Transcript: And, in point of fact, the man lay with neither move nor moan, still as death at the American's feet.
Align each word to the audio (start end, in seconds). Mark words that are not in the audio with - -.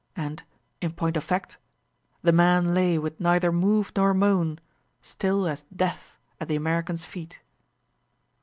And, 0.15 0.41
in 0.81 0.93
point 0.93 1.15
of 1.15 1.23
fact, 1.23 1.59
the 2.23 2.31
man 2.31 2.73
lay 2.73 2.97
with 2.97 3.19
neither 3.19 3.51
move 3.51 3.91
nor 3.95 4.15
moan, 4.15 4.57
still 5.03 5.45
as 5.47 5.63
death 5.65 6.17
at 6.39 6.47
the 6.47 6.55
American's 6.55 7.05
feet. 7.05 7.39